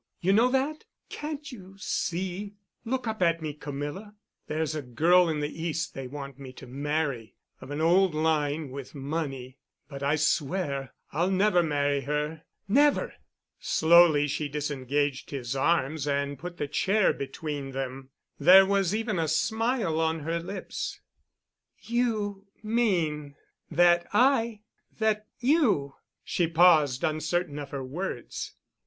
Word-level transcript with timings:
You 0.19 0.33
know 0.33 0.49
that? 0.49 0.85
Can't 1.09 1.51
you 1.51 1.75
see? 1.77 2.55
Look 2.85 3.05
up 3.05 3.21
at 3.21 3.39
me, 3.39 3.53
Camilla. 3.53 4.15
There's 4.47 4.73
a 4.73 4.81
girl 4.81 5.29
in 5.29 5.41
the 5.41 5.61
East 5.63 5.93
they 5.93 6.07
want 6.07 6.39
me 6.39 6.51
to 6.53 6.65
marry—of 6.65 7.69
an 7.69 7.81
old 7.81 8.15
line 8.15 8.71
with 8.71 8.95
money—but 8.95 10.01
I 10.01 10.15
swear 10.15 10.95
I'll 11.11 11.29
never 11.29 11.61
marry 11.61 12.01
her. 12.01 12.41
Never!" 12.67 13.13
Slowly 13.59 14.27
she 14.27 14.49
disengaged 14.49 15.29
his 15.29 15.55
arms 15.55 16.07
and 16.07 16.39
put 16.39 16.57
the 16.57 16.67
chair 16.67 17.13
between 17.13 17.69
them. 17.69 18.09
There 18.39 18.65
was 18.65 18.95
even 18.95 19.19
a 19.19 19.27
smile 19.27 19.99
on 19.99 20.21
her 20.21 20.39
lips. 20.39 20.99
"You 21.79 22.47
mean—that 22.63 24.07
I—that 24.11 25.27
you——" 25.41 25.93
She 26.23 26.47
paused, 26.47 27.03
uncertain 27.03 27.59
of 27.59 27.69
her 27.69 27.83
words. 27.83 28.55